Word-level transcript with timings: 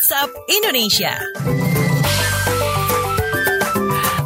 WhatsApp 0.00 0.32
Indonesia. 0.48 1.12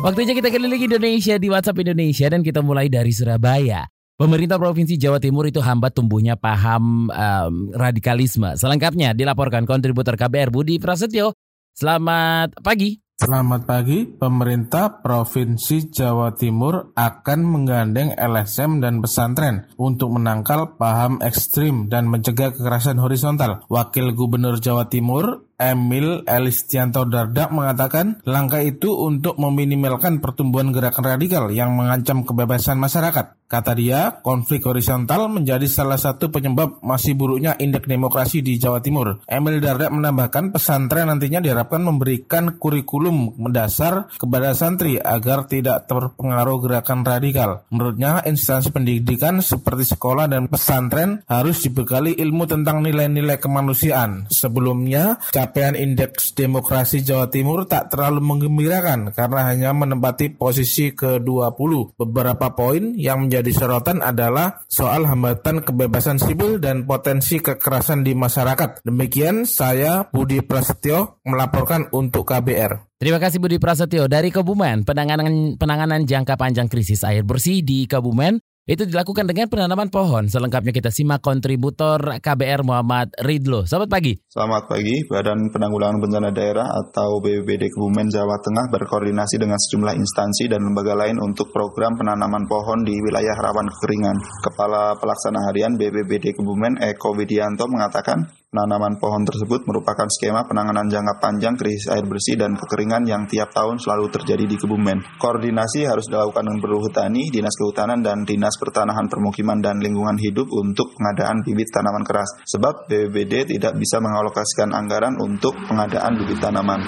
Waktunya 0.07 0.39
kita 0.39 0.55
keliling 0.55 0.87
Indonesia 0.87 1.35
di 1.35 1.51
WhatsApp 1.51 1.83
Indonesia 1.83 2.31
dan 2.31 2.47
kita 2.47 2.63
mulai 2.63 2.87
dari 2.87 3.11
Surabaya. 3.11 3.83
Pemerintah 4.15 4.55
Provinsi 4.63 4.95
Jawa 4.95 5.19
Timur 5.19 5.51
itu 5.51 5.59
hambat 5.59 5.99
tumbuhnya 5.99 6.39
paham 6.39 7.11
um, 7.11 7.75
radikalisme. 7.75 8.55
Selengkapnya 8.55 9.19
dilaporkan 9.19 9.67
kontributor 9.67 10.15
KBR 10.15 10.55
Budi 10.55 10.79
Prasetyo. 10.79 11.35
Selamat 11.75 12.55
pagi. 12.63 13.03
Selamat 13.15 13.63
pagi, 13.63 14.11
pemerintah 14.11 14.99
Provinsi 14.99 15.87
Jawa 15.87 16.35
Timur 16.35 16.91
akan 16.99 17.41
menggandeng 17.47 18.11
LSM 18.11 18.83
dan 18.83 18.99
pesantren 18.99 19.71
untuk 19.79 20.19
menangkal 20.19 20.75
paham 20.75 21.23
ekstrim 21.23 21.87
dan 21.87 22.11
mencegah 22.11 22.51
kekerasan 22.51 22.99
horizontal. 22.99 23.63
Wakil 23.71 24.19
Gubernur 24.19 24.59
Jawa 24.59 24.91
Timur, 24.91 25.47
Emil 25.55 26.27
Elistianto 26.27 27.07
Dardak 27.07 27.55
mengatakan 27.55 28.19
langkah 28.27 28.59
itu 28.59 28.91
untuk 28.91 29.39
meminimalkan 29.39 30.19
pertumbuhan 30.19 30.75
gerakan 30.75 31.15
radikal 31.15 31.47
yang 31.55 31.79
mengancam 31.79 32.27
kebebasan 32.27 32.77
masyarakat. 32.81 33.39
Kata 33.45 33.77
dia, 33.77 34.19
konflik 34.25 34.67
horizontal 34.67 35.31
menjadi 35.31 35.69
salah 35.71 36.01
satu 36.01 36.33
penyebab 36.33 36.83
masih 36.83 37.15
buruknya 37.15 37.55
indeks 37.61 37.87
demokrasi 37.87 38.43
di 38.43 38.59
Jawa 38.59 38.83
Timur. 38.83 39.23
Emil 39.31 39.63
Dardak 39.63 39.95
menambahkan 39.95 40.51
pesantren 40.51 41.07
nantinya 41.07 41.39
diharapkan 41.39 41.79
memberikan 41.79 42.59
kurikulum 42.59 43.39
mendasar 43.39 44.11
kepada 44.19 44.57
santri 44.59 44.99
agar 44.99 45.47
tidak 45.47 45.87
terpengaruh 45.87 46.59
gerakan 46.67 47.07
radikal. 47.07 47.63
Menurutnya, 47.71 48.27
instansi 48.27 48.75
pendidikan 48.75 49.39
seperti 49.39 49.87
sekolah 49.87 50.27
dan 50.27 50.51
pesantren 50.51 51.23
harus 51.31 51.63
dibekali 51.63 52.17
ilmu 52.17 52.51
tentang 52.51 52.83
nilai-nilai 52.83 53.39
kemanusiaan. 53.39 54.27
Sebelumnya, 54.35 55.21
capaian 55.45 55.77
indeks 55.77 56.33
demokrasi 56.33 57.05
Jawa 57.05 57.29
Timur 57.29 57.69
tak 57.69 57.93
terlalu 57.93 58.25
menggembirakan 58.25 59.13
karena 59.13 59.53
hanya 59.53 59.71
menempati 59.77 60.33
posisi 60.33 60.97
ke-20. 60.97 62.01
Beberapa 62.01 62.57
poin 62.57 62.97
yang 62.97 63.29
menjadi 63.29 63.53
sorotan 63.53 64.01
adalah 64.01 64.65
soal 64.73 65.05
hambatan 65.05 65.61
kebebasan 65.61 66.17
sipil 66.17 66.57
dan 66.57 66.89
potensi 66.89 67.45
kekerasan 67.45 68.01
di 68.01 68.17
masyarakat. 68.17 68.89
Demikian 68.89 69.45
saya 69.45 70.09
Budi 70.09 70.41
Prasetyo 70.41 71.21
melaporkan 71.29 71.93
untuk 71.93 72.25
KBR. 72.25 72.97
Terima 72.97 73.21
kasih 73.21 73.37
Budi 73.37 73.61
Prasetyo 73.61 74.09
dari 74.09 74.33
Kebumen. 74.33 74.89
Penanganan 74.89 75.61
penanganan 75.61 76.09
jangka 76.09 76.41
panjang 76.41 76.73
krisis 76.73 77.05
air 77.05 77.21
bersih 77.21 77.61
di 77.61 77.85
Kebumen 77.85 78.41
itu 78.65 78.89
dilakukan 78.89 79.29
dengan 79.29 79.45
penanaman 79.53 79.93
pohon. 79.93 80.25
Selengkapnya 80.25 80.73
kita 80.73 80.89
simak 80.89 81.21
kontributor 81.21 82.01
KBR 82.01 82.65
Muhammad 82.65 83.13
Ridlo. 83.21 83.69
Selamat 83.69 83.93
pagi. 83.93 84.17
Selamat 84.25 84.65
pagi. 84.65 85.05
Badan 85.05 85.53
Penanggulangan 85.53 86.01
Bencana 86.01 86.33
Daerah 86.33 86.65
atau 86.65 87.21
BPBD 87.21 87.69
Kebumen 87.69 88.09
Jawa 88.09 88.41
Tengah 88.41 88.73
berkoordinasi 88.73 89.37
dengan 89.37 89.61
sejumlah 89.61 90.01
instansi 90.01 90.49
dan 90.49 90.65
lembaga 90.65 90.97
lain 90.97 91.21
untuk 91.21 91.53
program 91.53 91.93
penanaman 92.01 92.49
pohon 92.49 92.89
di 92.89 92.97
wilayah 93.05 93.37
rawan 93.37 93.69
kekeringan. 93.69 94.17
Kepala 94.49 94.97
Pelaksana 94.97 95.45
Harian 95.53 95.77
BPBD 95.77 96.33
Kebumen 96.33 96.81
Eko 96.81 97.13
Widianto 97.13 97.69
mengatakan 97.69 98.25
Penanaman 98.55 99.03
pohon 99.03 99.27
tersebut 99.27 99.67
merupakan 99.67 100.07
skema 100.07 100.47
penanganan 100.47 100.87
jangka 100.87 101.19
panjang 101.19 101.59
krisis 101.59 101.91
air 101.91 102.07
bersih 102.07 102.39
dan 102.39 102.55
kekeringan 102.55 103.03
yang 103.03 103.27
tiap 103.27 103.51
tahun 103.51 103.83
selalu 103.83 104.15
terjadi 104.15 104.47
di 104.47 104.55
Kebumen. 104.55 105.19
Koordinasi 105.19 105.83
harus 105.91 106.07
dilakukan 106.07 106.47
dengan 106.47 106.63
Perhutani, 106.63 107.35
Dinas 107.35 107.51
Kehutanan, 107.59 108.07
dan 108.07 108.23
Dinas 108.23 108.55
Pertanahan 108.55 109.11
Permukiman 109.11 109.59
dan 109.59 109.83
Lingkungan 109.83 110.15
Hidup 110.23 110.47
untuk 110.55 110.95
pengadaan 110.95 111.43
bibit 111.43 111.67
tanaman 111.75 112.07
keras. 112.07 112.31
Sebab 112.47 112.87
BPBD 112.87 113.59
tidak 113.59 113.75
bisa 113.75 113.99
mengalokasikan 113.99 114.71
anggaran 114.71 115.19
untuk 115.19 115.59
pengadaan 115.67 116.15
bibit 116.23 116.39
tanaman. 116.39 116.79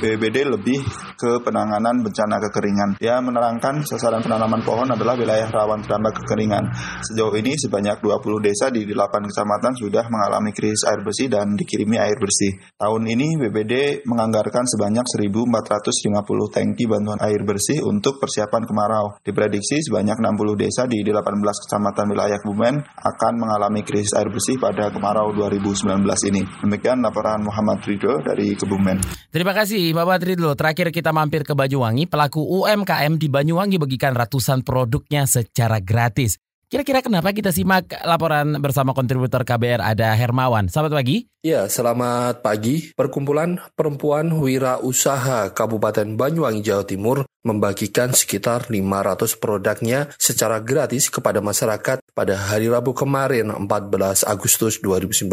BPBD 0.00 0.48
lebih 0.48 0.80
ke 1.20 1.44
penanganan 1.44 2.00
bencana 2.00 2.40
kekeringan. 2.48 2.96
Dia 2.96 3.20
menerangkan 3.20 3.84
sasaran 3.84 4.24
penanaman 4.24 4.64
pohon 4.64 4.88
adalah 4.88 5.12
wilayah 5.20 5.52
rawan 5.52 5.84
terdampak 5.84 6.24
kekeringan. 6.24 6.72
Sejauh 7.04 7.36
ini 7.36 7.52
sebanyak 7.60 8.00
20 8.00 8.48
desa 8.48 8.72
di 8.72 8.88
8 8.88 9.28
kecamatan 9.28 9.76
sudah 9.76 10.08
mengalami 10.08 10.56
krisis 10.56 10.88
air 11.02 11.10
bersih 11.10 11.26
dan 11.26 11.58
dikirimi 11.58 11.98
air 11.98 12.14
bersih. 12.14 12.54
Tahun 12.78 13.02
ini 13.02 13.34
BPD 13.42 14.06
menganggarkan 14.06 14.62
sebanyak 14.70 15.02
1.450 15.02 16.54
tangki 16.54 16.86
bantuan 16.86 17.18
air 17.18 17.42
bersih 17.42 17.82
untuk 17.82 18.22
persiapan 18.22 18.62
kemarau. 18.62 19.18
Diprediksi 19.26 19.82
sebanyak 19.82 20.22
60 20.22 20.62
desa 20.62 20.86
di 20.86 21.02
18 21.02 21.42
kecamatan 21.42 22.06
wilayah 22.14 22.38
Kebumen 22.38 22.78
akan 22.86 23.32
mengalami 23.34 23.82
krisis 23.82 24.14
air 24.14 24.30
bersih 24.30 24.62
pada 24.62 24.94
kemarau 24.94 25.34
2019 25.34 25.90
ini. 26.30 26.46
Demikian 26.62 27.02
laporan 27.02 27.42
Muhammad 27.42 27.82
Ridho 27.82 28.22
dari 28.22 28.54
Kebumen. 28.54 29.02
Terima 29.34 29.50
kasih 29.50 29.90
Bapak 29.90 30.22
Ridho. 30.22 30.54
Terakhir 30.54 30.94
kita 30.94 31.10
mampir 31.10 31.42
ke 31.42 31.58
Banyuwangi. 31.58 32.06
Pelaku 32.06 32.38
UMKM 32.62 33.18
di 33.18 33.26
Banyuwangi 33.26 33.82
bagikan 33.82 34.14
ratusan 34.14 34.62
produknya 34.62 35.26
secara 35.26 35.82
gratis. 35.82 36.38
Kira-kira 36.72 37.04
kenapa 37.04 37.36
kita 37.36 37.52
simak 37.52 37.84
laporan 38.00 38.56
bersama 38.56 38.96
kontributor 38.96 39.44
KBR 39.44 39.84
ada 39.92 40.16
Hermawan. 40.16 40.72
Selamat 40.72 40.96
pagi. 40.96 41.28
Ya, 41.44 41.68
selamat 41.68 42.40
pagi. 42.40 42.96
Perkumpulan 42.96 43.60
Perempuan 43.76 44.32
Wira 44.40 44.80
Usaha 44.80 45.52
Kabupaten 45.52 46.16
Banyuwangi, 46.16 46.64
Jawa 46.64 46.88
Timur 46.88 47.28
membagikan 47.44 48.14
sekitar 48.14 48.70
500 48.70 49.36
produknya 49.36 50.08
secara 50.16 50.64
gratis 50.64 51.10
kepada 51.10 51.44
masyarakat 51.44 52.00
pada 52.12 52.36
hari 52.36 52.68
Rabu 52.68 52.92
kemarin 52.92 53.48
14 53.48 54.28
Agustus 54.28 54.78
2019. 54.84 55.32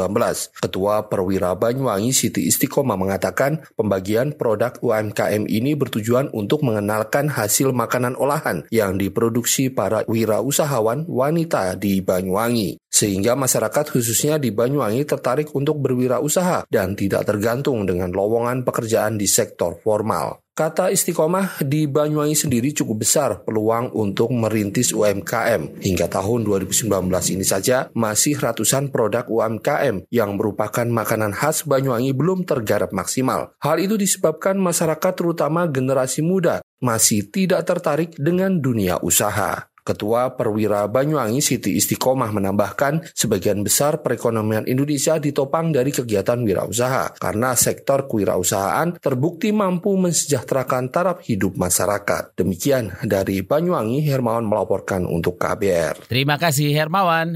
Ketua 0.63 1.12
Perwira 1.12 1.51
Banyuwangi 1.56 2.16
Siti 2.16 2.47
Istiqomah 2.47 2.95
mengatakan 2.95 3.67
pembagian 3.75 4.35
produk 4.35 4.79
UMKM 4.79 5.45
ini 5.51 5.75
bertujuan 5.75 6.31
untuk 6.31 6.63
mengenalkan 6.63 7.28
hasil 7.28 7.75
makanan 7.75 8.16
olahan 8.16 8.63
yang 8.72 8.95
diproduksi 8.95 9.67
para 9.67 10.07
wirausahawan 10.07 11.03
wanita 11.07 11.75
di 11.75 12.00
Banyuwangi. 12.00 12.79
Sehingga 12.90 13.35
masyarakat 13.35 13.91
khususnya 13.91 14.40
di 14.40 14.50
Banyuwangi 14.56 15.03
tertarik 15.03 15.51
untuk 15.53 15.79
berwirausaha 15.84 16.66
dan 16.72 16.96
tidak 16.96 17.28
tergantung 17.28 17.84
dengan 17.84 18.11
lowongan 18.11 18.63
pekerjaan 18.63 19.19
di 19.19 19.28
sektor 19.28 19.78
formal. 19.79 20.41
Kata 20.59 20.92
istiqomah 20.92 21.64
di 21.64 21.88
Banyuwangi 21.88 22.36
sendiri 22.36 22.75
cukup 22.75 23.08
besar 23.08 23.47
peluang 23.47 23.96
untuk 23.96 24.28
merintis 24.36 24.92
UMKM. 24.92 25.80
Hingga 25.80 26.12
tahun 26.12 26.44
2019 26.44 26.92
ini 27.31 27.47
saja 27.47 27.88
masih 27.96 28.36
ratusan 28.36 28.92
produk 28.92 29.24
UMKM 29.31 30.12
yang 30.12 30.36
merupakan 30.36 30.84
makanan 30.84 31.31
khas 31.31 31.64
Banyuwangi 31.64 32.12
belum 32.12 32.44
tergarap 32.44 32.92
maksimal. 32.92 33.56
Hal 33.64 33.80
itu 33.80 33.96
disebabkan 33.96 34.59
masyarakat 34.59 35.16
terutama 35.16 35.64
generasi 35.64 36.20
muda 36.20 36.59
masih 36.80 37.28
tidak 37.31 37.64
tertarik 37.68 38.12
dengan 38.20 38.59
dunia 38.59 39.00
usaha. 39.03 39.69
Ketua 39.89 40.38
Perwira 40.38 40.85
Banyuwangi 40.85 41.41
Siti 41.41 41.73
Istiqomah 41.73 42.29
menambahkan 42.29 43.09
sebagian 43.09 43.66
besar 43.66 44.05
perekonomian 44.05 44.69
Indonesia 44.69 45.17
ditopang 45.17 45.73
dari 45.73 45.89
kegiatan 45.89 46.45
wirausaha 46.45 47.17
karena 47.17 47.57
sektor 47.57 48.05
kewirausahaan 48.05 49.01
terbukti 49.01 49.49
mampu 49.49 49.97
mensejahterakan 49.97 50.94
taraf 50.94 51.25
hidup 51.25 51.57
masyarakat. 51.57 52.38
Demikian 52.38 53.01
dari 53.01 53.41
Banyuwangi 53.41 54.05
Hermawan 54.05 54.45
melaporkan 54.45 55.09
untuk 55.09 55.41
KBR. 55.41 56.05
Terima 56.05 56.38
kasih 56.38 56.69
Hermawan. 56.69 57.33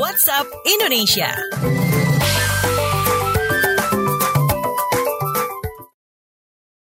WhatsApp 0.00 0.48
Indonesia. 0.64 1.83